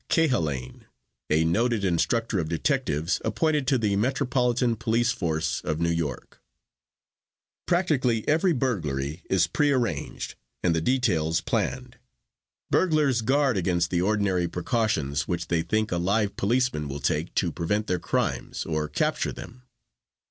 [0.09, 0.85] Cahalane,
[1.29, 6.41] a noted instructor of detectives, appointed to the metropolitan police force of New York:
[7.67, 10.33] "Practically every burglary is prearranged
[10.63, 11.99] and the details planned.
[12.71, 17.51] Burglars guard against the ordinary precautions which they think a live policeman will take to
[17.51, 19.61] prevent their crimes or to capture them.